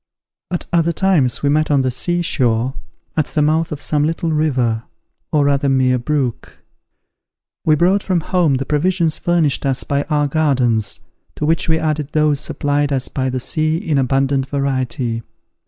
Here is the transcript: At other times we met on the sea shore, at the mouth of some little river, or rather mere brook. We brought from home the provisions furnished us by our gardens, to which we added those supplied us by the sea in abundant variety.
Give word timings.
At 0.49 0.65
other 0.73 0.93
times 0.93 1.43
we 1.43 1.49
met 1.49 1.69
on 1.69 1.83
the 1.83 1.91
sea 1.91 2.23
shore, 2.23 2.73
at 3.15 3.25
the 3.27 3.41
mouth 3.43 3.71
of 3.71 3.79
some 3.79 4.03
little 4.03 4.31
river, 4.31 4.81
or 5.31 5.45
rather 5.45 5.69
mere 5.69 5.99
brook. 5.99 6.57
We 7.65 7.75
brought 7.75 8.01
from 8.01 8.21
home 8.21 8.55
the 8.55 8.65
provisions 8.65 9.19
furnished 9.19 9.63
us 9.63 9.83
by 9.83 10.01
our 10.09 10.27
gardens, 10.27 11.01
to 11.35 11.45
which 11.45 11.69
we 11.69 11.77
added 11.77 12.13
those 12.13 12.39
supplied 12.39 12.91
us 12.91 13.09
by 13.09 13.29
the 13.29 13.39
sea 13.39 13.77
in 13.77 13.99
abundant 13.99 14.47
variety. 14.47 15.21